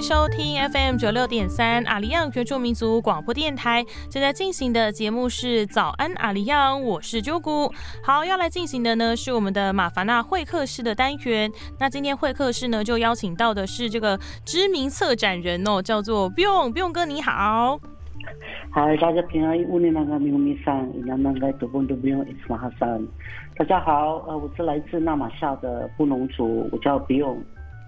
[0.00, 3.84] 迎收听 FM 九六点三阿里样原住民族广播电台。
[4.08, 7.70] 正在进行的节目是早安阿里样，我是啾姑。
[8.02, 11.52] 好，要来进行的呢是我们的马凡纳会客室的单元。
[11.78, 17.78] 那今天会客室呢就邀请到的是这个知名策展人哦，叫做 Bion Bion 哥，你好。
[18.70, 23.06] 嗨，大家平安，乌尼那个米米桑，那那个多 bonto Bion Isma Hassan。
[23.54, 27.36] 大家好，呃，我是来自纳马夏的布农族，我叫 Bion。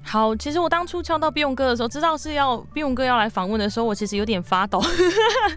[0.04, 4.82] 好，其实我当初敲到毕勇哥的时候，知道是要毕勇哥要来访问的时候，我其实有点发抖。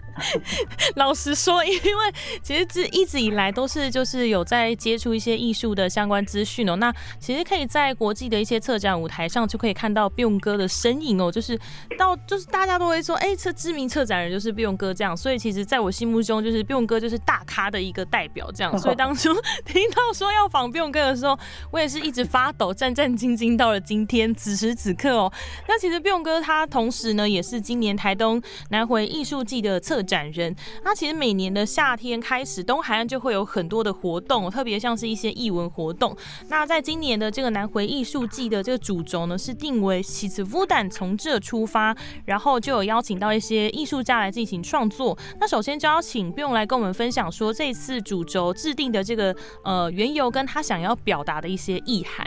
[0.96, 6.76] 老实说，因为其实这一直以来都是就是有在接触一些艺术的相关资讯哦。
[6.76, 11.30] 那其实可以在国际的一些策展舞台上就可以看到毕勇哥的身影哦。
[11.30, 11.58] 就是
[11.98, 15.14] 到就是大家都会说，哎，这知名策展人就是毕勇哥这样。
[15.14, 18.78] 所以其实在我心目中，就是毕勇哥就是大咖的一个代表这样。
[18.78, 19.34] 所以当初
[19.66, 21.38] 听到说要访毕勇哥的时候，
[21.70, 23.56] 我也是一直发抖，战战兢兢。
[23.56, 24.34] 到了今天。
[24.36, 25.32] 此时此刻哦，
[25.66, 30.54] 那其实毕勇哥他同时呢也是今年台东南回艺术季的策展人。
[30.84, 36.16] 那其实每年的夏天开始，东海岸就会有很多的活动，特别像是一些艺文活动。
[36.48, 45.16] 那在今年的这个南回艺术季的这个主轴呢，是定为喜子乌胆从这出发，然后就有邀请到一些艺术家来进行创作。
[45.40, 52.26] 那首先就要请毕勇来跟我们分享说，这次主轴制定的这个呃缘由跟他想要表达的一些意涵。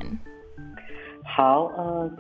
[1.32, 2.12] 好，呃，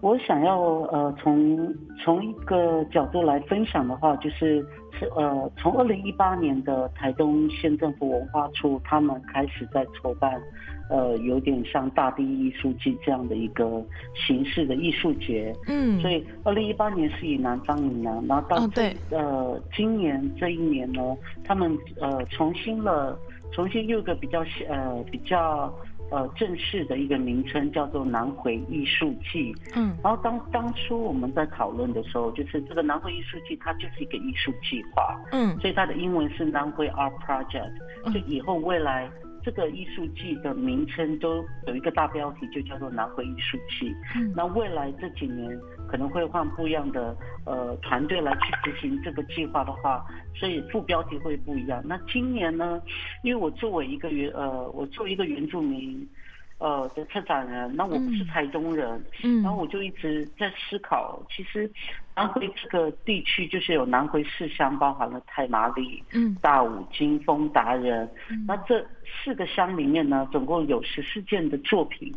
[0.00, 4.64] 我想要呃从从一个角度来分享的话，就是
[4.98, 10.40] 是呃从二零一八年的台东县政府文化处，他们开始在筹办，
[10.88, 21.02] 呃有点像大地艺术季这样的一个形式的艺术节，嗯，所以二零一八年是以南方以南，然后到这呃今年这一年呢，
[21.44, 23.18] 他们呃重新了，
[23.52, 25.70] 重新又一个比较呃比较。
[26.12, 29.54] 呃，正式的一个名称叫做南回艺术季。
[29.74, 35.18] 嗯，然后当当初我们在讨论的时候，就是这个南回艺术季，它就是一个艺术计划。
[35.32, 37.72] 嗯，所以它的英文是南回 Art Project。
[38.12, 39.10] 就以后未来
[39.42, 43.94] 这个艺术季的名称都有一个大标题，就叫做南回艺术季。
[44.14, 45.58] 嗯，那未来这几年。
[45.92, 47.14] 可能会换不一样的
[47.44, 50.02] 呃团队来去执行这个计划的话，
[50.34, 51.82] 所以副标题会不一样。
[51.84, 52.80] 那今年呢，
[53.22, 56.08] 因为我作为一个原呃，我作为一个原住民
[56.56, 61.70] 呃的策展人，那我不是台中人，嗯，然后我就一直在思考，其实
[62.16, 68.08] 南回这个地区就是有南回四乡，包含了太麻里、嗯、大武、金峰、达人，
[68.46, 72.10] 那这四个乡里面呢，总共有十四件的作品，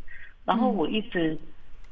[0.45, 1.37] 然后我一直。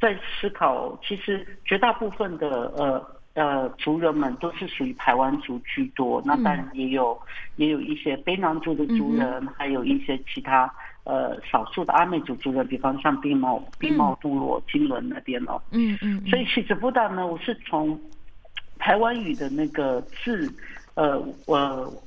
[0.04, 3.02] 在思考，其实绝大部分的呃
[3.36, 7.18] 呃族人们都是属于台湾族居多，那当然也有
[7.56, 10.70] 也有一些卑南族的族人，还有一些其他
[11.06, 15.62] 呃少数的阿美族族人，比方像冰茂冰茂部落金轮那边哦。
[15.72, 16.22] 嗯嗯。
[16.28, 17.98] 所以其实不但呢，我是从
[18.78, 20.54] 台湾语的那个字，
[20.96, 21.58] 呃我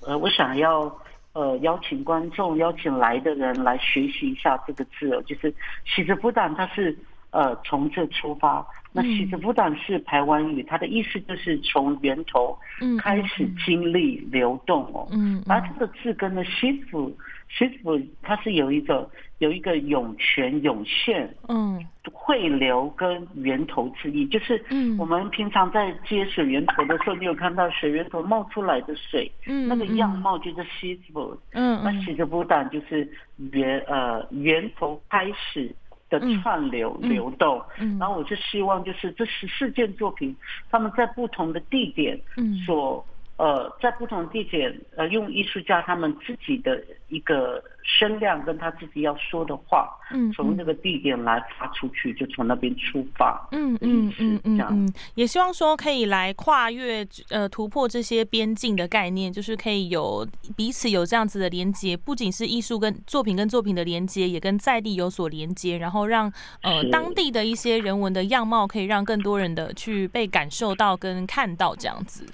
[0.02, 0.94] 呃我想要
[1.32, 5.50] 呃邀请观众邀请来的人来学习一下这个字哦，就是
[5.86, 6.94] 其实不但它是。
[7.36, 12.58] 呃，从这出发，那喜子布党是台湾语，它的意思就是从源头
[12.98, 15.06] 开始经历流动哦。
[15.12, 17.14] 嗯，而这个字根呢西府，
[17.50, 21.78] 西府它是有一个有一个涌泉涌现，嗯，
[22.10, 24.64] 汇流跟源头之意，就是
[24.98, 33.06] 我们平常在接水源头的时候，你有看到水源头冒出来的水，嗯，那个样貌就是西府，嗯，那喜子布党就是
[33.52, 35.70] 源呃源头开始。
[36.08, 37.62] 的串流流动，
[37.98, 40.36] 然后我就希望就是这十四件作品，
[40.70, 42.20] 他们在不同的地点
[42.64, 43.04] 所。
[43.36, 60.26] 呃，在不同地点，呃，用艺术家他们自己的一个声量跟他自己要说的话，嗯，从那个地点来发出去，就从那边出发，嗯嗯嗯嗯嗯，也希望说可以来跨越呃突破这些边境的概念，就是可以有
[60.56, 66.32] 彼此有这样子的连接，不仅是艺术跟作品跟作品的连接，也跟在地有所连接，然后让
[66.62, 72.24] 呃当地的一些人文的样貌可以让更多人的去被感受到跟看到这样子。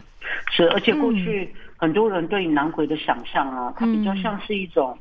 [0.51, 4.97] 是，而且过去很多人对南回的想象啊，它比较像是一种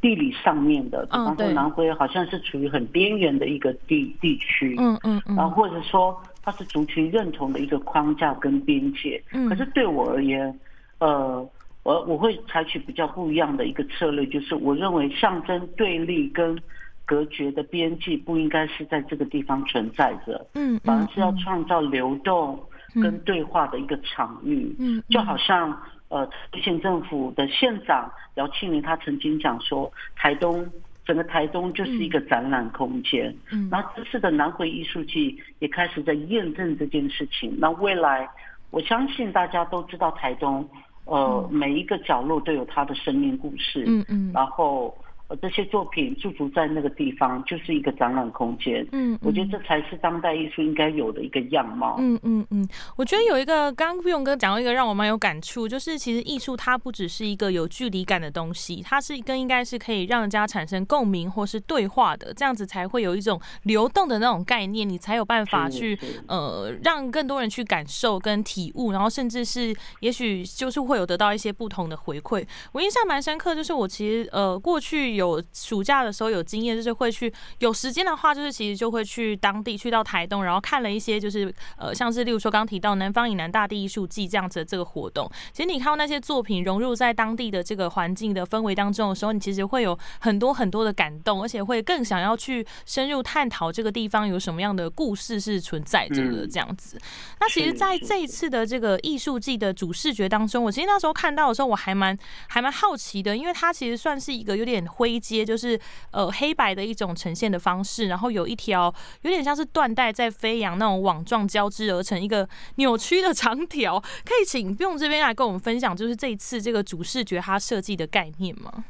[0.00, 9.22] 地理上面的，比方说南回好像是处于很边缘的一个地地区，嗯嗯嗯，然后或者说它是族群认同的一个框架跟边界。
[9.32, 10.58] 嗯，可是对我而言，
[10.98, 11.48] 呃，
[11.82, 16.58] 我我会采取比较不一样的一个策略，就是我认为象征对立跟
[17.04, 22.58] 隔绝的边界不应该是在这个地方存在着，嗯，反而是要创造流动。
[22.94, 30.68] 跟对话的一个场域，嗯，就好像呃，县政府的县长姚庆林他曾经讲说，台东
[31.04, 33.34] 整个台东就是一个展览空间。
[33.50, 37.54] 嗯，然后这次的南回艺术季也开始在验证这件事情。
[37.58, 38.28] 那未来，
[38.70, 40.68] 我相信大家都知道台东，
[41.04, 43.84] 呃，每一个角落都有它的生命故事。
[43.86, 44.94] 嗯嗯，然后。
[45.40, 48.86] 这些作品驻足在那个地方，就是一个展览空间。
[48.92, 51.96] 嗯，我觉得这才是当代艺术应该有的一个样貌。
[51.98, 65.98] 嗯嗯嗯，我觉得有一个刚刚不用哥讲到一个让我蛮有感触，就是其实艺术它不只是一个有距离感的东西，它是更应该是可以让人家产生共鸣或是对话的，这样子才会有一种流动的那种概念，你才有办法去
[66.28, 72.46] 呃让更多人去感受跟体悟，然后甚至是也许就是会有得到一些不同的回馈。
[72.72, 75.21] 我印象蛮深刻，就是我其实呃过去有。
[75.22, 85.30] 有暑假的时候有经验，就是会去有时间的话，就是其实就会去当地，去到台东，然后看了一些，就是呃，像是例如说刚提到南方以南大地艺术季这样子的这个活动。
[85.52, 96.98] 其实你看到那些作品融入在当地的这个环境的氛围当中的时候，你其实会有很多很多的感动，而且会更想要去深入探讨这个地方有什么样的故事是存在着的这样子。
[97.40, 102.16] 那其实在这一次的这个艺术季的主视觉当中，我其实那时候看到的时候，我还蛮
[102.48, 105.18] 还蛮好奇的，因为它其实算是一个有点灰。
[105.22, 105.78] 阶就是
[106.10, 118.84] 呃黑白的一种呈现的方式，然后有一条有点像是缎带在飞扬那种网状交织而成一个扭曲的长条，可以请不用这边来跟我们分享，就是这一次这个主视觉它设计的概念吗？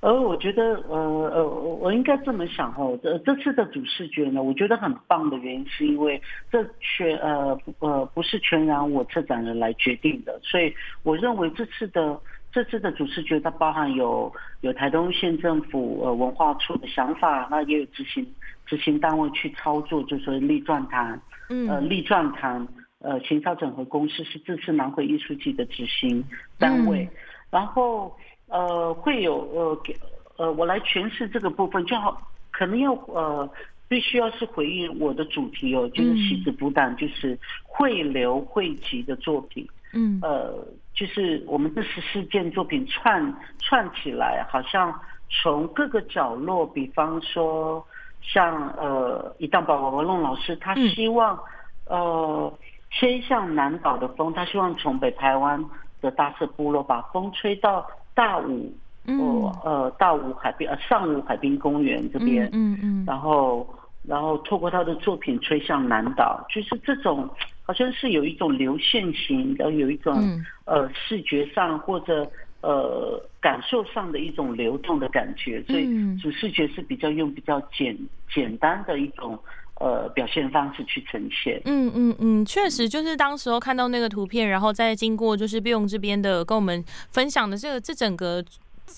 [0.00, 0.98] 呃，我觉得呃
[1.32, 6.20] 呃，我应该这么想哈，这这次的主视觉呢，我觉得很棒的原因是因为
[6.50, 12.20] 这全呃呃不是全然我策展人来决定的，所以我认为这次的。
[12.50, 18.26] 这次的主视觉它包含有有台东县政府呃文化处的想法，那也有执行
[18.66, 21.20] 执行单位去操作，就是立传坛，
[21.68, 22.66] 呃立传坛
[23.00, 26.24] 呃行销整合公司是这次南回艺术季的执行
[26.58, 27.08] 单位，
[27.50, 28.16] 然后
[28.48, 29.94] 呃会有呃给
[30.36, 33.48] 呃我来诠释这个部分，就好可能要呃
[33.88, 39.68] 必须要是回应我的主题哦，就是戏子补胆，就是汇流汇集的作品。
[39.92, 40.54] 嗯，呃，
[40.94, 44.92] 就是我们这十四件作品串串起来，好像
[45.30, 47.84] 从各个角落，比方说
[48.20, 51.38] 像呃，一档宝宝文龙老师，他希望
[51.86, 52.52] 呃，
[52.90, 55.64] 吹向南岛的风，他希望从北台湾
[56.00, 58.72] 的大社部落把风吹到大武，
[59.06, 59.18] 嗯，
[59.64, 63.66] 呃，大武海滨呃上武海滨公园这边，嗯嗯，然后
[64.08, 67.28] 然后透过他的作品吹向南岛，就是这种。
[67.68, 72.26] 好像是有一种流线型，然后有一种呃视觉上或者
[72.62, 77.94] 呃感受上的一种流动的感觉，所以主视觉是比较用比较简
[78.34, 79.38] 简单的一种
[79.78, 81.60] 呃表现方式去呈现。
[81.66, 88.42] 嗯嗯嗯，确实就是当时候看到那个图片，然后再经过就是毕用这边的跟我们分享的这个这整个。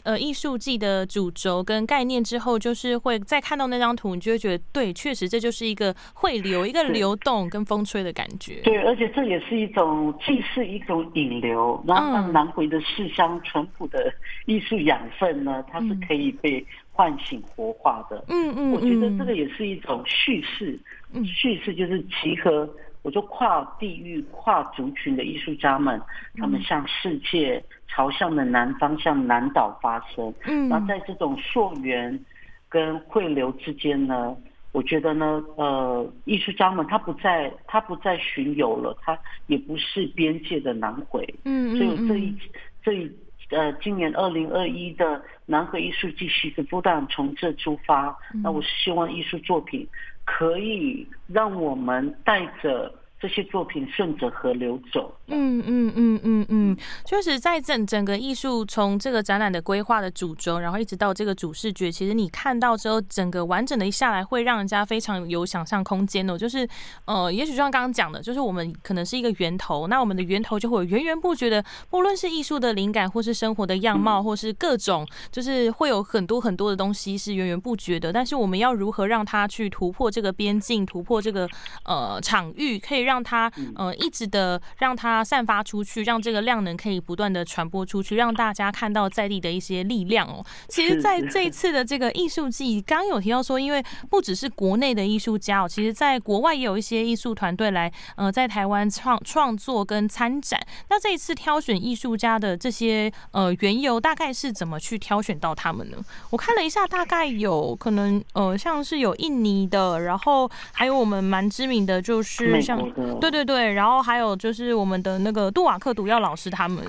[0.04, 8.60] 呃，艺术季的主轴跟概念之后，就是会再看到那张图，你就会觉得对，确实这就是一个汇流、一个流动跟风吹的感觉。
[8.62, 14.12] 对，而且这也是一种，既是一种引流，然后让南回的世乡淳朴的
[14.46, 18.24] 艺术养分呢，它是可以被唤醒活化的。
[18.28, 20.78] 嗯嗯，我觉得这个也是一种叙事，
[21.24, 22.68] 叙事就是集合。
[23.02, 25.98] 我就跨地域、跨族群的艺术家们，
[26.36, 30.32] 他们向世界朝向的南方，向南岛发生。
[30.44, 32.18] 嗯，然后在这种溯源
[32.68, 34.36] 跟汇流之间呢，
[34.70, 39.18] 我觉得呢，呃，艺术家们他不再他不再巡游了，他
[39.48, 41.26] 也不是边界的南回。
[41.44, 42.38] 嗯所以这一
[42.84, 43.10] 这一
[43.50, 49.86] 呃，今年二零二一的南回艺术季，其实不但从这出发，那我是希望艺术作品。
[50.24, 52.94] 可以让我们带着。
[53.20, 55.14] 这些作品顺着河流走。
[55.26, 66.36] 嗯嗯嗯嗯嗯，确实，在整整个艺术从这个展览的规划的主轴，然后一直到这个主视觉，其实你看到之后，整个完整的一下来，会让人家非常有想象空间哦。
[66.36, 66.68] 就是
[67.04, 78.12] 呃，也许就像刚刚讲的，就是我们可能是一个源头，那我们的源头就会有源源不绝的，不论是艺术的灵感，或是生活的样貌，或是各种，就是会有很多很多的东西是源源不绝的。
[78.12, 81.48] 但是我们要如何让它去突破这个边境，突破这个
[81.84, 90.46] 呃场域，可以让让它呃一直的让它散发出去，让这个量能可以不断的传播出去，让大家看到在地的一些力量哦。
[90.68, 100.60] 其实，在这一次的这个艺术季，刚有提到说，因为不只是国内的艺术家哦，其实在国外也有一些艺术团队来呃在台湾创创作跟参展。
[100.88, 105.96] 那这一次挑选艺术家的这些呃缘由，大概是怎么去挑选到他们呢？
[106.30, 112.78] 我看了一下，大概有可能呃像是有印尼的，然后还有我们蛮知名的，就是像。
[113.20, 116.84] 对对对，然后还有就是我们的那个杜瓦克毒药老师他们，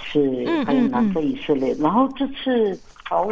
[0.00, 1.74] 是，还有南非以色列。
[1.74, 3.28] 然后这次好，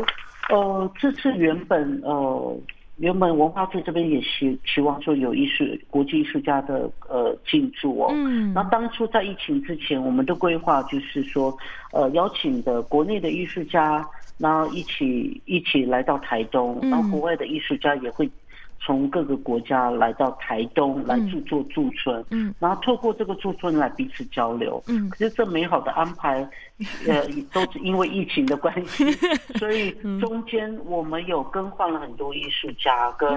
[0.49, 2.57] 呃，这次原本呃。
[3.01, 11.57] 原本文化部这边也希期望说有艺术国际艺术家的呃进驻哦，嗯，那当初在疫情之前，我们的规划就是说，
[11.93, 18.31] 呃，邀请的国内的艺术家，然后一起一起来到台东，然后国外的艺术家也会。
[18.83, 26.39] 从各个国家来到台东来驻作驻村，嗯，然后透过这个驻村来彼此交流，嗯，可是这美好的安排，
[27.07, 27.23] 呃，
[27.53, 29.05] 都是因为疫情的关系，
[29.61, 33.29] 所以中间我们有更换了很多艺术家，跟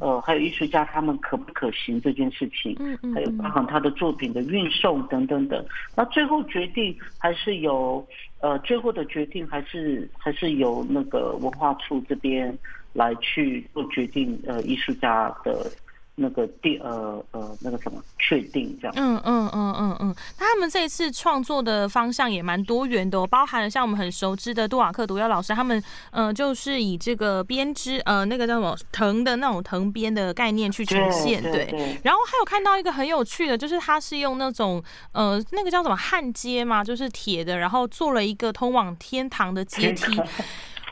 [0.00, 5.64] 呃还有艺术家他们可不可行这件事情，嗯嗯，还有包含他的作品的运送等等等，
[5.96, 8.06] 那最后决定还是由
[8.40, 12.56] 呃最后的决定还是还是由那个文化处这边。
[12.92, 15.70] 来去做决定，呃，艺术家的
[16.14, 18.94] 那个第，呃呃，那个什么确定这样。
[18.98, 20.14] 嗯嗯嗯嗯嗯。
[20.38, 31.98] 那他们这一次创作的方向也蛮多元的，包含了像我们很熟知的杜瓦克毒药老师，他们嗯就是以这个编织，呃，那个叫什么藤的那种藤编的概念去呈现，对。
[32.04, 40.04] 然后还有看到一个很有趣的，就是他是用那种呃那个叫什么焊接嘛，就是铁的，然后做了一个通往天堂的阶梯。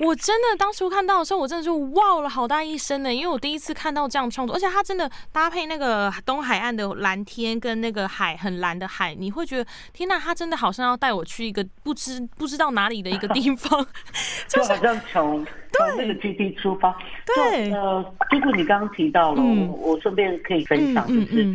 [0.01, 13.87] 我真的当初看到的时候，我真的就哇了好大一声呢，因为我第一次看到这样创作，而且它真的搭配那个东海岸的蓝天跟那个海很蓝的海，你会觉得天呐，他真的好像要带我去一个不知不知道哪里的一个地方，
[14.49, 16.97] 就好像从从那个基地出发。
[17.27, 21.47] 对，呃，结果你刚刚提到了，我我顺便可以分享，就是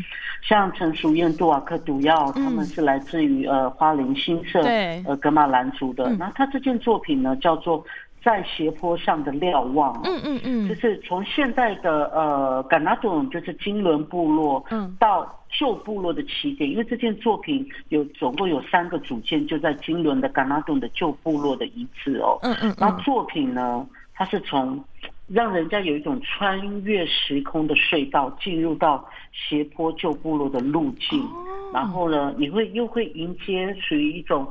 [0.48, 7.84] 像陈淑燕、杜瓦克、毒药，他们是来自于呃花莲新社，对，呃格马兰族的，那他这件作品呢叫做。
[8.26, 24.84] 在斜坡上的瞭望，嗯嗯嗯，就是从现在的呃甘纳顿，就是金伦部落，嗯，到旧部落的起点，因为这件作品有总共有三个组件，就在金伦的甘纳顿的旧部落的遗址哦，嗯嗯，那作品呢，它是从
[25.28, 31.24] 让人家有一种穿越时空的隧道，进入到斜坡旧部落的路径，
[31.72, 34.48] 然后呢，你会又会迎接属于一种。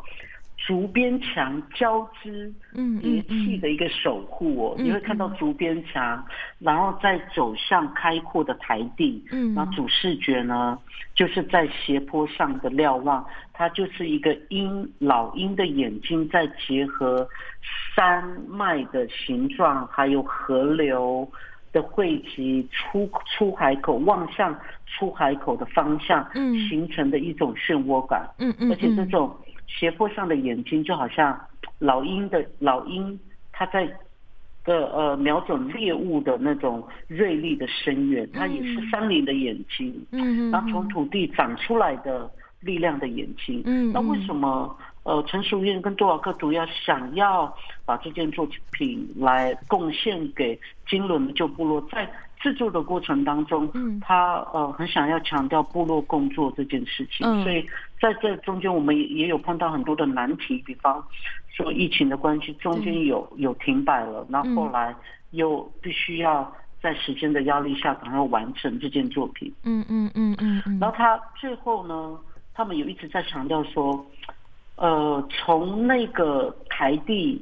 [0.66, 2.50] 竹边墙交织
[3.02, 6.24] 叠砌的一个守护哦，你会看到竹边墙，
[6.58, 10.78] 然后再走向开阔的台地，嗯，然后主视觉呢，
[11.14, 17.28] 就是在斜坡上的瞭望，它就是一个鹰老鹰的眼睛，在结合
[17.94, 21.30] 山脉的形状，还有河流
[21.72, 23.06] 的汇集出
[23.36, 29.30] 出海口望向出海口的方向，嗯，形成的一种漩涡感，嗯嗯，而且这种。
[29.76, 31.38] 斜坡上的眼睛就好像
[31.78, 33.18] 老鹰的老鹰，
[33.52, 33.86] 它在
[34.64, 47.54] 的呃瞄准猎物的那种锐利的深远，它也是山林的眼睛，嗯，然后从土地长出来的力量的眼睛，嗯，那为什么呃陈淑燕跟多瓦克主要想要
[47.84, 52.08] 把这件作品来贡献给金轮的旧部落，在
[52.44, 57.66] 制作的过程当中，嗯，他呃很想要强调部落工作这件事情，所以
[57.98, 61.02] 在这中间我们也也有碰到很多的难题，比方
[61.48, 64.94] 说疫情的关系，中间有有停摆了，那后来
[65.30, 72.18] 又必须要在时间的压力下赶快完成这件作品，嗯嗯嗯嗯嗯，然后他最后呢，
[72.52, 74.04] 他们有一直在强调说，
[74.76, 77.40] 呃，从那个台地。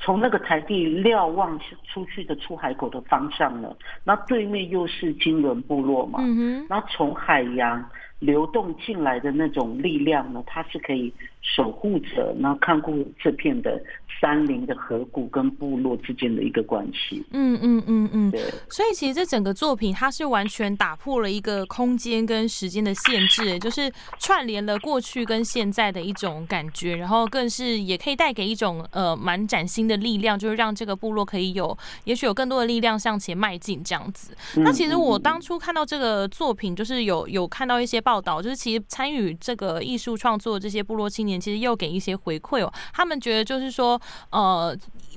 [0.00, 3.74] 从那个台地瞭望出去的出海口的方向呢，
[4.04, 6.20] 那对面又是金轮部落嘛，
[6.68, 7.84] 那从海洋。
[8.20, 13.80] 流动进来的那种力量呢，它是可以守护者，那看过这片的
[14.20, 17.24] 山林的河谷跟部落之间的一个关系。
[17.30, 18.42] 嗯嗯嗯嗯，对。
[18.68, 34.36] 所以其实这整个作品它是完全打破了一个空间跟时间的限制，就是串联了过去跟现在的一种感觉，然后更是也可以带给一种呃蛮崭新的力量，就是让这个部落可以有也许有更多的力量向前迈进这样子。
[34.56, 37.98] 那其实我当初看到这个作品，就是有有看到一些。
[38.08, 42.72] 报道就是，其实参与这个艺术创作这些部落青年，其实又给一些回馈哦。
[42.92, 44.76] 他们觉得就是说，呃，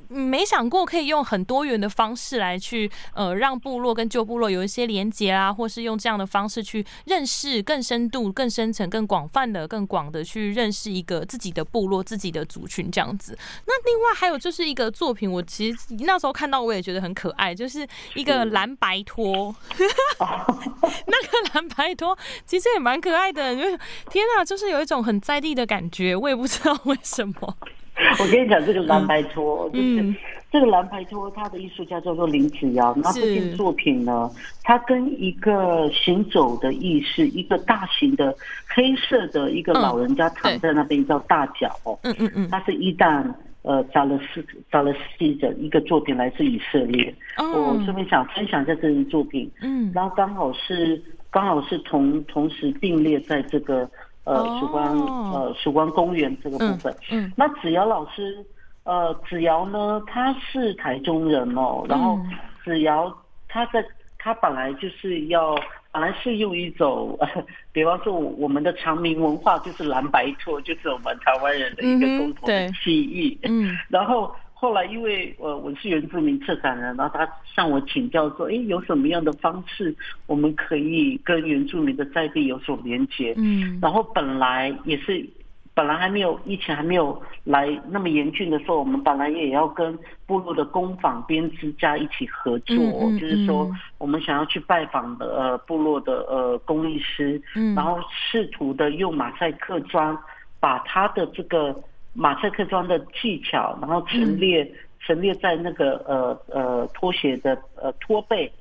[0.10, 13.38] 没想过可以用很多元的方式来去，呃，让部落跟旧部落有一些连接啊，或是用这样的方式去认识更深度、更深层、更广泛的、更广的去认识一个自己的部落、自己的族群这样子。
[13.66, 19.56] 那另外还有就是一个作品，我其实那时候看到我也觉得很可爱，就是一个蓝白拖，
[20.20, 22.82] 那个蓝白拖其实也。
[22.82, 23.78] 蛮可爱的，因为
[24.10, 27.56] 天哪，就是有一种很在地的感觉，我也不知道为什么。
[28.20, 30.16] 我跟你讲，这个蓝白托，就是
[30.52, 32.94] 这个蓝白托，他的艺术家叫做林子尧。
[32.98, 34.30] 那这件作品呢，
[34.64, 38.36] 它跟一个行走的意识，一个大型的
[38.68, 41.70] 黑色的一个老人家躺在那边叫大脚。
[42.04, 43.24] 嗯嗯嗯，它是一旦
[43.62, 47.14] 呃找了四找了四的一个作品来自以色列。
[47.38, 53.90] 我顺便想分享一下这件作品，嗯，然后刚好是刚好是同同时并列在这个
[54.24, 54.98] 呃曙光
[55.34, 56.96] 呃曙光公园这个部分。
[57.12, 58.46] 嗯，那子瑶老师，
[58.84, 62.20] 呃，子瑶呢，他是台中人哦，然后
[62.64, 63.16] 子瑶
[63.48, 63.84] 他在
[64.18, 65.56] 他本来就是要。
[65.94, 67.20] 本来是用一种，
[67.74, 73.38] 比方说我们的长明文化就是蓝白错，就是我们台湾人的一个共同的记忆。
[73.44, 79.96] 嗯，然后后来因为呃我是原住民策展人，然后他向我请教说，哎，有什么样的方式
[80.28, 83.34] 我们可以跟原住民的在地有所连接？
[83.38, 85.28] 嗯，然后本来也是。
[85.74, 92.76] 本来还没有疫情还没有来那么严峻的时候，我们本来也要跟部落的工坊编织家一起合作，
[93.18, 97.42] 就是说我们想要去拜访的呃部落的呃工艺师，
[97.74, 100.16] 然后试图的用马赛克砖
[100.60, 101.74] 把他的这个
[102.14, 108.52] 马赛克装的技巧，然后陈列陈列在那个呃呃拖鞋的呃拖背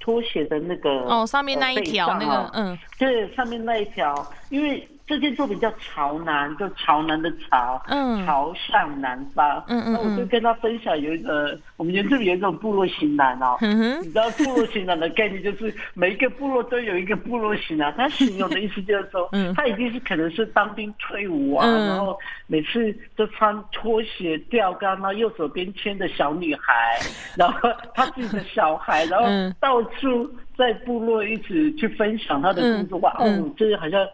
[0.00, 2.78] 拖鞋的那个哦上面那一条那个嗯。
[2.98, 4.88] 对上面那一条，因为。
[5.06, 22.16] 这件作品叫朝南，就朝南的朝，嗯，朝向南方，嗯嗯，那我就跟他分享有一个，我们原住民有一种部落型男哦，你知道部落型男的概念就是每一个部落都有一个部落型男，他形容的意思就是说， 他已经是可能是当兵退伍啊，然后
[22.46, 26.98] 每次都穿拖鞋吊杆，然后右手边牵着小女孩，
[27.36, 29.26] 然后他自己的小孩，然后
[29.60, 34.06] 到处在部落一直去分享他的工作，哇，哦，就是好像。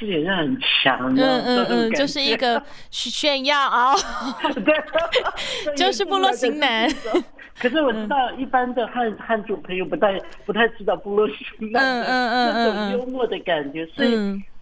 [0.00, 3.56] 自己是很强的，嗯嗯嗯，就是一个 炫耀。
[3.60, 3.94] 啊，
[4.64, 4.74] 对，
[5.76, 6.90] 就是部落型男。
[7.58, 12.06] 可是我知道一般的汉汉族朋友不太不太知道部落型男的
[12.54, 14.16] 那种幽默的感觉，所以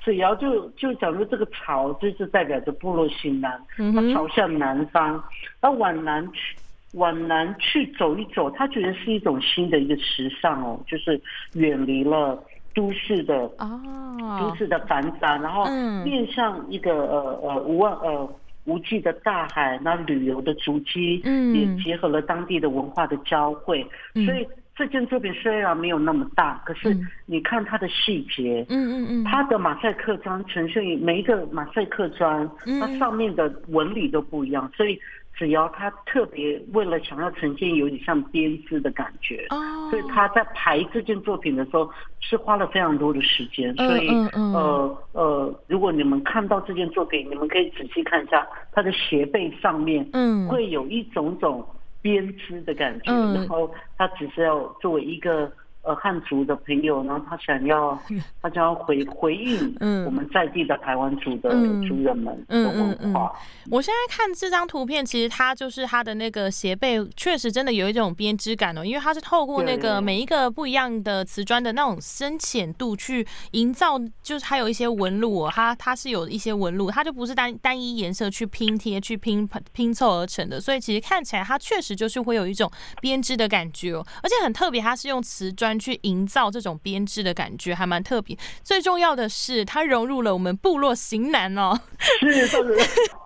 [0.04, 5.23] 子瑶就就讲说这个朝就是代表着部落型男，他朝向南方，
[5.62, 6.57] 那往南去
[6.95, 11.21] 往南去走一走，他觉得是一种新的一个时尚哦，就是
[11.52, 12.43] 远离了。
[12.78, 15.64] 都市的哦，都市的繁杂，然后
[16.04, 18.32] 面向一个呃呃无望呃
[18.67, 32.49] 无际的大海，那旅游的足迹，嗯，也结合了当地的文化的交汇，所以这件作品虽然没有那么大，可是你看它的细节，嗯嗯嗯，它的马赛克砖呈现每一个马赛克砖，
[32.80, 34.97] 它上面的纹理都不一样，所以。
[35.39, 39.47] 只要他特别为了想要呈现有点像编织的感觉，
[39.89, 43.73] 所以他在排这件作品的时候是花了非常多的时间。
[43.77, 51.65] 所以呃呃，如果你们看到这件作品，你们可以仔细看一下它的鞋背上面，嗯，会有一种种
[52.03, 55.49] 编织的感觉，然后它只是要作为一个。
[55.82, 57.99] 呃，汉族的朋友，然后他想要，
[58.43, 61.50] 他想要回回应我们在地的台湾族的
[61.88, 63.32] 族人们的文化。
[63.71, 85.68] 我现在看这张图片，其实它就是它的那个鞋背，确实真的有一种编织感哦，因为它是透过那个每一个不一样的瓷砖的那种深浅度去营造，就是它有一些纹路哦，它它是有一些纹路，它就不是单单一颜色去拼贴、去拼拼凑而成的，所以其实看起来它确实就是会有一种编织的感觉哦，而且很特别，它是用瓷砖。
[85.76, 88.39] 去营造这种编织的感觉，还蛮特别。
[88.63, 91.76] 最重要的是，它融入了我们部落型男哦。
[91.99, 92.47] 是，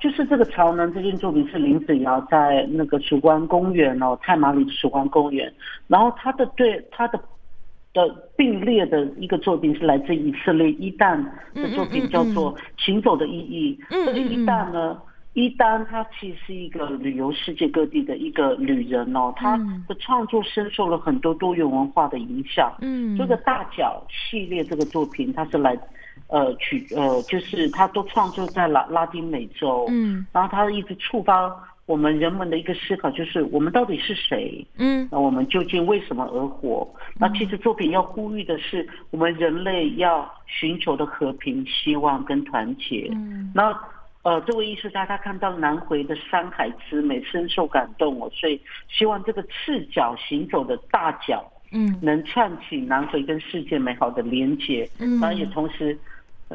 [0.01, 5.53] 就是这个潮南这件作品是林子瑶在那个曙光公园哦，太马里的曙光公园。
[5.89, 7.21] 然后他的对他的
[7.93, 13.79] 的并列的一个作品是来自以色列一旦的作品，叫做《行走的意义》。
[14.07, 14.97] 这个一旦呢？
[15.35, 19.57] 一丹他其实是一个旅游世界各地的一个旅人哦，他
[19.89, 22.71] 的创作深受了很多多元文化的影响。
[22.83, 25.75] 嗯，这个大脚系列这个作品，它是来，
[26.27, 29.87] 呃，取呃，就是他都创作在拉拉丁美洲。
[29.89, 31.51] 嗯，然后他一直触发
[31.87, 34.63] 我们人们的一个思考，就是我们到底是谁？
[34.77, 36.87] 嗯，那我们究竟为什么而活？
[37.19, 43.09] 那其实作品要呼吁的是，我们人类要寻求的和平、希望跟团结。
[43.13, 43.75] 嗯，那。
[44.23, 55.99] 呃，这位艺术家他看到南回的山海之美，深受感动哦，所以希望这个赤脚行走的大脚，嗯，能串起南回跟世界美好的连接，嗯，然后也同时。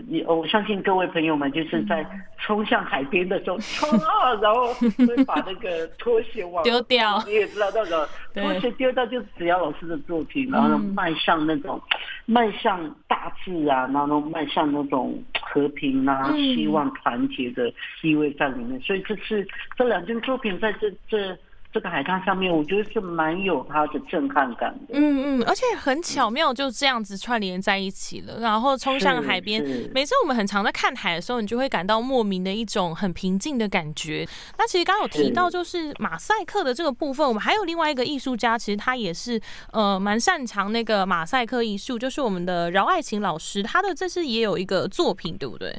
[0.07, 2.05] 你我相信各位朋友们就是在
[2.37, 7.23] 冲向海边的时候冲啊， 然后会把那个拖鞋往丢掉。
[7.25, 11.81] 你也知道那个拖鞋丢掉就是子瑶老师的作品，然后迈向那种
[12.25, 18.79] 迈向大自然，然后迈向那种和平啊、希望、团结的意味在里面。
[18.81, 21.37] 所以这次这两件作品在这这
[21.73, 24.93] 这个海滩上面，我觉得是蛮有它的震撼感的。
[24.93, 29.61] 嗯嗯，而且很巧妙，就这样子串联在一起了，然后冲向海边。
[29.93, 34.27] 每次我们很常在看海的时候，你就会感到莫名的一种很平静的感觉。
[34.57, 39.39] 那其实刚刚有提到，就是马赛克的这个部分，我们还有另外一个艺术家，其实他也是
[39.71, 45.75] 呃蛮擅长那个马赛克艺术，就是我们的饶爱琴老师，他的这次也有一个作品，对不对？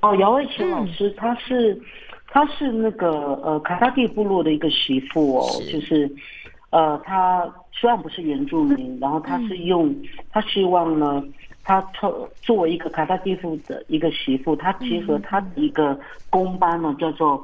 [0.00, 1.80] 哦，姚爱琴老师，他是。
[2.36, 3.10] 她是那个
[3.42, 6.06] 呃卡萨蒂部落的一个媳妇哦，就是，
[6.68, 9.96] 呃，她虽然不是原住民，然后她是用，
[10.30, 11.24] 她希望呢，
[11.64, 17.42] 她作作为一个卡萨蒂夫的一个媳妇，她结合她的一个工班呢，叫做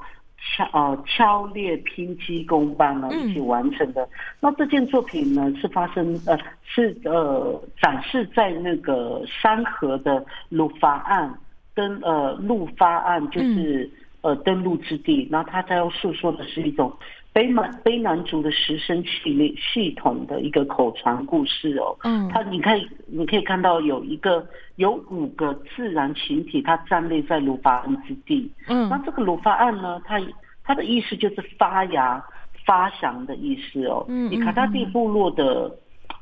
[0.54, 4.06] 敲呃敲裂拼机工班呢一起完成的。
[4.40, 11.34] 那这件作品呢是发生呃是呃展示在那个山河的鲁法案
[11.74, 13.90] 跟呃路发案就是。
[14.22, 16.92] 呃，登陆之地，然后他在要诉说的是一种
[17.34, 21.96] 卑南卑南族的十声系列系统的一个口传故事哦。
[22.04, 28.48] 嗯，他你可以你可以看到有一个有五个自然群体，它站立在鲁法安之地。
[28.68, 30.20] 嗯，那这个鲁法案呢，它
[30.62, 32.24] 它的意思就是发芽
[32.64, 34.04] 发祥的意思哦。
[34.08, 35.68] 嗯，以卡达蒂部落的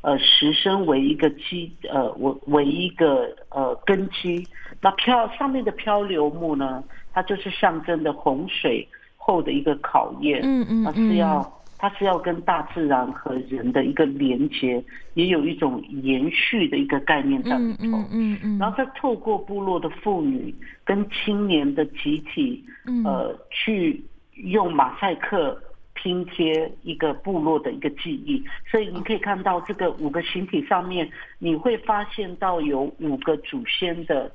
[0.00, 4.46] 呃石生为一个基呃为为一个呃根基，
[4.80, 6.82] 那漂上面的漂流木呢？
[7.12, 14.82] 它就是象征的洪水后的一个考验，嗯嗯，它是要它是要跟大自然和人的一个连接，
[15.14, 22.64] 也有一种延续的一个概念在里头，嗯嗯嗯，然后再透过部落的妇女跟青年的集体，
[23.04, 24.02] 呃，去
[24.34, 25.60] 用马赛克
[25.94, 34.30] 拼贴一个部落的一个记忆，所以你可以看到这个五个形体上面，你会发现到有五个祖先的。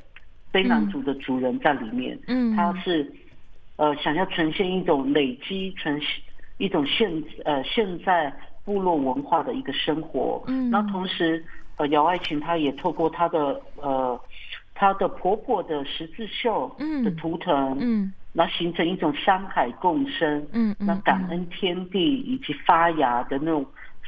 [0.55, 3.11] 卑南族的族人在里面，嗯，他是
[3.75, 5.99] 呃想要呈现一种累积呈
[6.59, 7.11] 一种现
[7.43, 11.43] 呃现在部落文化的一个生活，嗯，那同时
[11.75, 14.17] 呃姚爱琴她也透过她的呃
[14.73, 20.73] 她的婆婆的十字绣的图腾，嗯，那形成一种山海共生，嗯。
[20.79, 23.65] 那感恩天地以及发芽的那种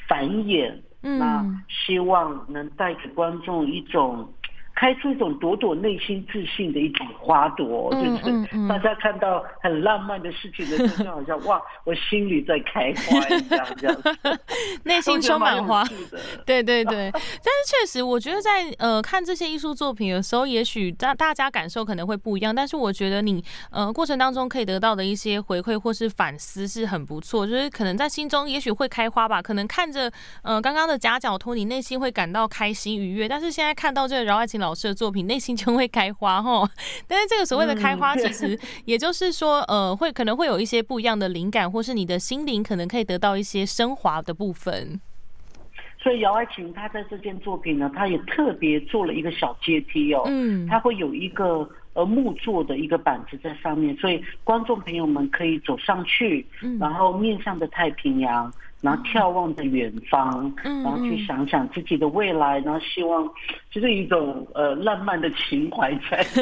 [0.08, 4.32] 繁衍，嗯，那希望能带给观众一种。
[4.80, 13.98] 开出一种朵朵内心自信的一种花朵，就是大家看到很浪漫的事情的时候，就好像 哇，我心里在开花一样，这样
[14.86, 15.84] 内心充满花。
[16.46, 30.12] 对对对，但是确实，我觉得在呃看这些艺术作品的时候，也许大大家感受可能会不一样，但是我觉得你呃过程当中可以得到的一些回馈或是反思是很不错，就是可能在心中也许会开花吧，可能看着
[30.44, 34.67] 呃刚刚的夹角托，你内心会感到开心愉悦，但是现在看到这个饶爱琴老。
[34.68, 36.70] 老师的作品，内心就会开花 哈。
[37.08, 45.00] 但是这个所谓的开花，其实也就是说，呃，会可能会有一些不一样的灵感，或是你的心灵可能可以得到一些升华的部分。
[46.04, 56.46] 所以姚爱琴她在这件作品呢，她也特别做了一个小阶梯哦，嗯，她会有一个呃木做的一个板子在上面，所以观众朋友们可以走上去，
[56.78, 58.54] 然后面向的太平洋。
[58.82, 63.28] 然后眺望着远方，然后去想想自己的未来，然后希望
[63.72, 66.26] 就是一种呃浪漫的情怀在。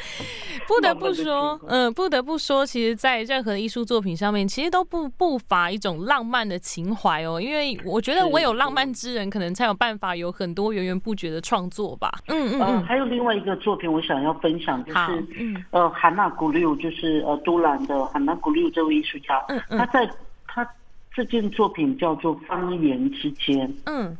[0.66, 7.40] 不得不说，嗯，不得不说，其实，在任何艺术作品上面，其实都不不乏一种浪漫的情怀哦。
[7.40, 12.12] 因为我觉得，唯有浪漫之人，可能才有办法有很多源源不绝的创作吧。
[12.28, 12.82] 嗯嗯嗯。
[12.84, 15.26] 还有另外一个作品，我想要分享，就是
[15.70, 20.08] 呃，韩娜古六，就是呃，都兰的韩娜古六这位艺术家，嗯嗯，他在
[20.46, 20.66] 他。
[21.12, 23.68] 这件作品叫做《方圆之间》。
[23.86, 24.16] 嗯，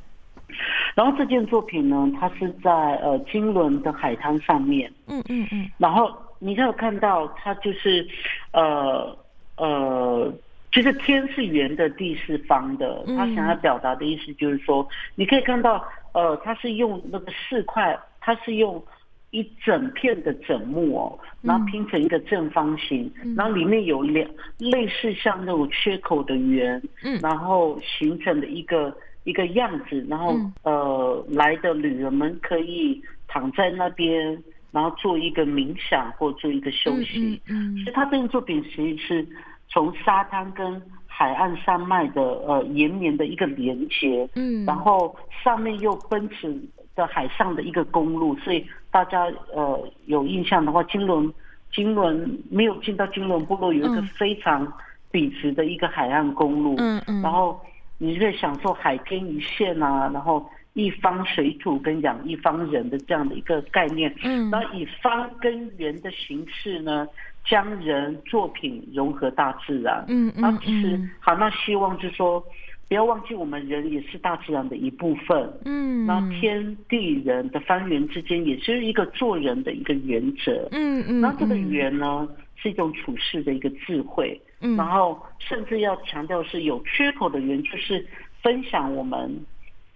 [0.94, 4.92] 然后这件作品呢，它是在呃金轮的海滩上面。
[5.06, 5.70] 嗯嗯嗯。
[5.78, 8.06] 然后你有看到，它就是
[8.52, 9.16] 呃
[9.56, 10.32] 呃，
[10.72, 13.04] 就是天是圆的，地是方的。
[13.06, 18.82] 他想要表达的意思就是说，你可以看到，呃，它是用那个四块，它是用。
[19.30, 37.40] 一整片的整木哦，然后拼成一个正方形，然后里面有两类似像那种缺口的圆，嗯，然后形成的一个一个样子，然后呃来的旅人们可以躺在那边，然后做一个冥想或做一个休息。
[37.48, 39.26] 嗯，其实他这件作品其实是
[39.68, 45.14] 从沙滩跟海岸山脉的呃延绵的一个连接，嗯，然后
[45.44, 46.60] 上面又奔驰。
[47.00, 51.32] 的海上的一个公路，所以大家呃有印象的话，金轮
[51.72, 54.70] 金轮没有进到金轮部落，有一个非常
[55.10, 57.60] 笔直的一个海岸公路，嗯嗯，然后
[57.98, 67.08] 你可以享受海天一线啊，然后一方水土跟养一方人的这样的一个概念，嗯，然后以方跟圆的形式呢，
[67.44, 70.04] 将人作品融合大自然。
[70.08, 72.42] 嗯嗯那其实好，那希望就是说，
[72.90, 75.48] 不要忘记我们人也是大自然的一部分。
[75.64, 80.66] 嗯，那天地人的方圆之间，也是一个做人的一个原则。
[80.72, 84.36] 嗯嗯，那这个圆呢，是一种处事的一个智慧。
[84.60, 88.04] 嗯，然后甚至要强调是有缺口的圆，就是
[88.42, 89.40] 分享我们。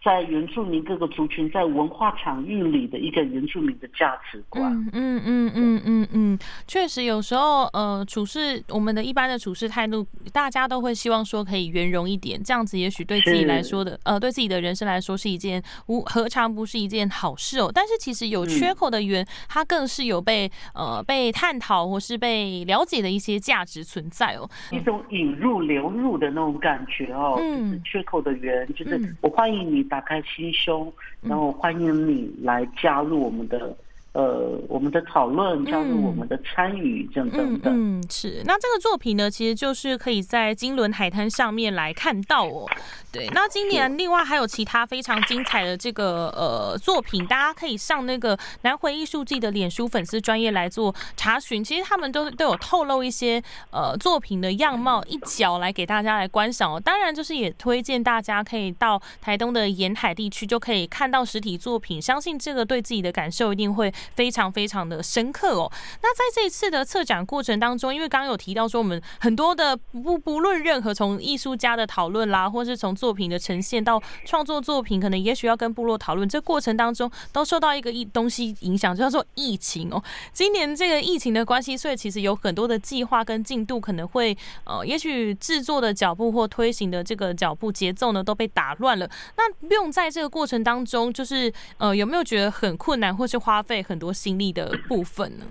[0.04, 17.70] 在原住民各个族群在文化场域里的一个原住民的价值观，嗯嗯嗯嗯嗯嗯，确实有时候呃处事我们的一般的处事态度，大家都会希望说可以圆融一点，这样子也许对自己来说的呃对自己的人生来说是一件无何尝不是一件好事哦。
[17.72, 29.82] 但是其实有缺口的圆，它更是有被呃被探讨或是被了解的一些价值存在哦，一种引入流入的那种感觉哦，就是缺口的圆，就是我欢迎你。
[29.94, 33.72] 打开心胸，然后欢迎你来加入我们的。
[34.14, 38.42] 呃，我们的讨论加入我们的参与这样等等的，嗯，是。
[38.44, 42.64] 那这个作品呢，其实就是可以在金轮海滩上面来看到哦。
[43.10, 51.62] 对，那今年另外还有其他非常精彩的这个呃作品，大家可以上那个南回艺术季的脸书粉丝专业来做查询。
[51.64, 56.78] 其实他们都都有透露一些呃作品的样貌一角来给大家来观赏哦。
[56.78, 62.00] 当然，就是也推荐大家可以到台东的沿海地区，就可以看到实体作品。
[62.00, 63.92] 相信这个对自己的感受一定会。
[64.14, 65.70] 非常非常的深刻哦。
[66.02, 80.02] 那在这一次的策展过程当中，因为刚刚有提到说，我们很多的不不论任何从艺术家的讨论啦，或是从作品的呈现到创作作品，可能也许要跟部落讨论，这过程当中都受到一个一东西影响，叫做疫情哦。
[80.32, 89.08] 今年这个疫情的关系，所以其实有很多的计划跟进度可能会呃，也许制作的脚步或推行的这个脚步节奏呢都被打乱了。
[89.36, 93.93] 那用在这个过程当中，就是呃，有没有觉得很困难，或是花费很？
[93.98, 95.44] 多心力的部分呢？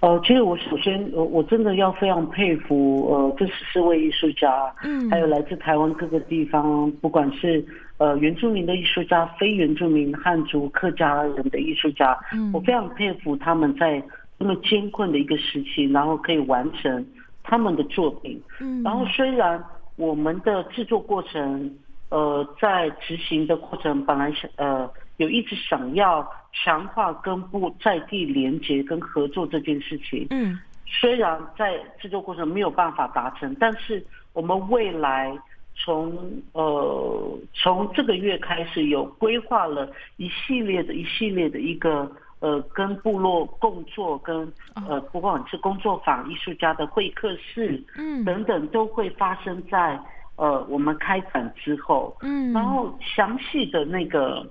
[0.00, 7.64] 哦，其实我首先，我我真的要非常佩服，呃，这十四位艺术家，嗯，还有来自台湾各个地方，不管是
[7.96, 14.00] 呃原住民的艺术家、非原住民汉族客家人的艺术家，嗯，我非常佩服他们在
[14.36, 17.04] 那么艰困的一个时期，然后可以完成
[17.42, 19.60] 他们的作品，嗯，然后虽然
[19.96, 21.74] 我们的制作过程，
[22.10, 24.88] 呃，在执行的过程本来是呃。
[25.18, 35.36] 有一直想要强化跟部在地连接跟合作这件事情，嗯，虽然在制作过程没有办法达成，但是我们未来
[35.74, 36.14] 从
[36.52, 44.50] 呃从这个月开始有规划了一系列的一系列的一个呃跟部落共作跟
[44.88, 48.24] 呃不管是工作坊艺术家的会客室，嗯。
[48.24, 49.98] 等等都会发生在
[50.36, 54.46] 呃我们开展之后，嗯，然后详细的那个。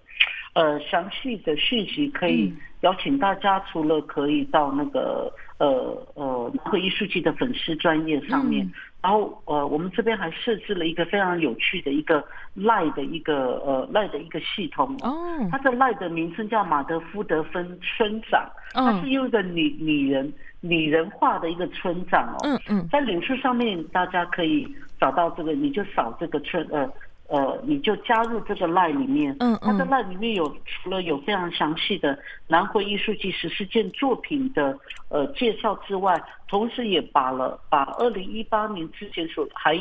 [0.55, 5.67] 呃，详细的讯息可以邀请大家，除了可以到那个呃
[6.13, 8.65] 呃南汇艺术季的粉丝专业上面，
[9.01, 15.13] 然后呃我们这边还设置了一个非常有趣的一个赖的一个呃赖的一个系统哦，
[15.51, 24.65] 它的赖的名称叫马德夫德芬村长，它是用一个拟拟人拟人化的一个村长哦，嗯嗯，在脸书上面大家可以
[25.01, 26.89] 找到这个，你就扫这个村呃。
[27.27, 34.77] 呃，你就加入这个 line 里面，嗯嗯，它的 line 里面有除了有非常详细的南回艺术季十四件作品的
[35.09, 39.75] 呃介绍之外，同时也把了把二零一八年之前所还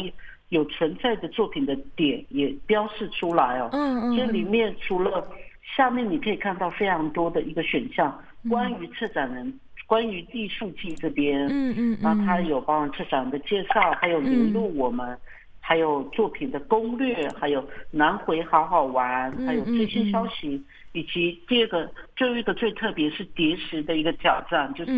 [0.48, 5.28] 有存在的作品的点也标示出来哦，嗯嗯，这里面除了
[5.76, 15.14] 下面你可以看到非常多的一个选项，关于策展人，关于艺术季这边，嗯嗯，然后他有包含策展人的介绍，还有联络我们。
[15.66, 24.92] 还有作品的攻略，还有南回好好玩，还有最新消息，以及第二个，最后一个最特别是叠石的一个挑战，就是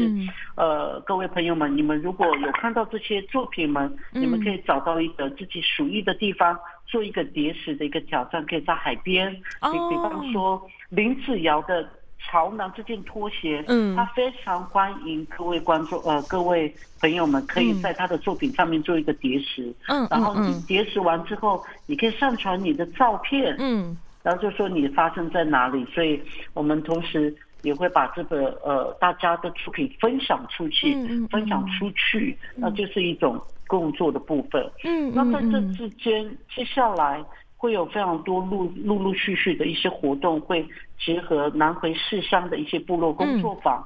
[0.57, 11.89] 呃，各位朋友们，你们如果有看到这些作品们，你们可以找到一个自己属意的地方，做一个叠石的一个挑战，可以在海边，比比方说林子瑶的。
[12.19, 26.21] 潮男这件拖鞋，嗯，他非常欢迎各位观众，呃，各位朋友们可以在他的作品上面做一个叠石，嗯，然后你叠石完之后，你可以上传你的照片，嗯，然后就说你发生在哪里，所以
[26.53, 30.95] 我们同时也会把这个呃大家的作品分享出去，
[31.29, 37.25] 分享出去，那就是一种工作的部分，嗯，那在这之间，接下来。
[37.57, 40.67] 会有非常多陆陆陆续续的一些活动，会
[40.99, 43.85] 结合南回市乡的一些部落工作坊，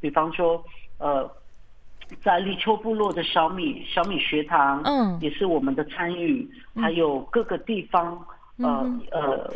[0.00, 0.62] 比方说，
[0.98, 1.30] 呃，
[2.22, 8.18] 在立秋部落的小米小米学堂，嗯，也是我们的参与，还有各个地方，
[8.56, 9.52] 呃呃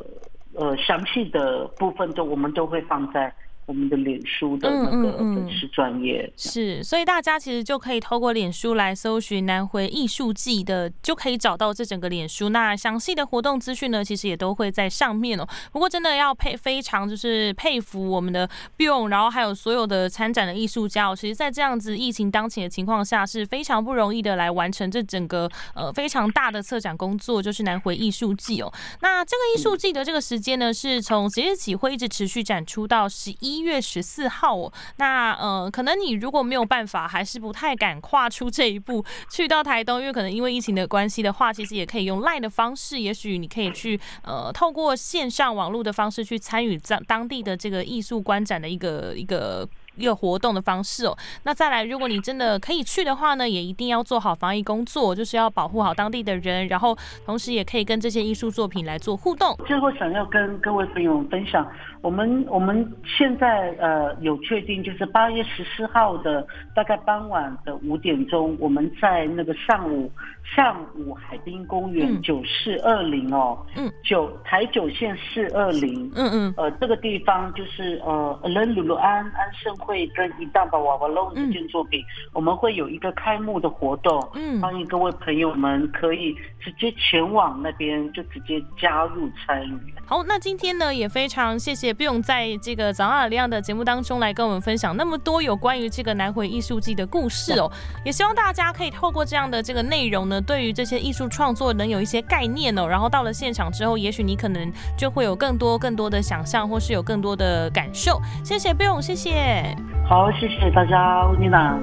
[0.54, 3.32] 呃，详细的部分都我们都会放在
[3.66, 6.32] 我们的脸书的那个粉丝专业。
[6.36, 12.48] 是，所以大家其实就可以透过脸书来搜寻南回艺术季的，就可以找到这整个脸书。
[12.50, 15.46] 那详细的活动资讯呢，其实也都会在上面哦。
[15.72, 28.72] 不过真的要佩非常就是佩服我们的 Bill，然后还有所有的参展的艺术家，哦其实在这样子疫情当前的情况下，是非常不容易的来完成这整个呃非常大的策展工作，就是南回艺术季哦。
[29.00, 34.72] 那这个艺术季的这个时间呢，是从即日起会一直持续展出到十一一月十四号哦。
[34.96, 49.68] 那呃，可能你如果没有办法，还是不太敢跨出这一步去到台东，因为可能因为疫情的关系的话，其实也可以用赖的方式，也许你可以去呃透过线上网络的方式去参与在当地的这个艺术观展的一个一个。
[49.96, 59.56] 一个活动的方式哦，那再来，如果你真的可以去的话呢，也一定要做好防疫工作，就是要保护好当地的人，然后同时也可以跟这些艺术作品来做互动。
[59.68, 61.64] 最后想要跟各位朋友分享，
[62.04, 70.10] 我们我们现在呃有确定，就是八月十四号的大概傍晚的五点钟，我们在那个上午
[70.44, 79.74] 上午海滨公园九四二零哦，嗯，九台九线四二零，嗯嗯，呃这个地方就是呃伦鲁鲁安安盛。
[79.84, 89.94] 会跟一大把娃娃龙这件作品，我们会有一个开幕的活动，嗯，欢迎各位朋友们可以直接前往那边，就直接加入参与。
[90.06, 97.70] 好，那今天呢也非常谢谢不用在这个早上亮的节目当中来跟我们分享那么多有关于这个南回艺术季的故事哦，
[98.04, 108.20] 也希望大家可以透过这样的这个内容呢，对于这些艺术创作能有一些概念哦，然后到了现场之后，也许你可能就会有更多更多的想象，或是有更多的感受。
[108.42, 109.64] 谢谢不用，谢谢。
[110.08, 111.78] 好，谢谢大家，妮娜。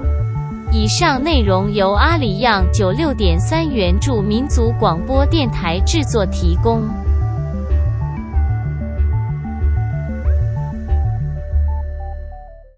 [0.72, 6.88] 以上内容由阿里样九六点三原著民族广播电台制作提供。